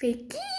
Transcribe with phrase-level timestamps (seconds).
[0.00, 0.53] Vicky?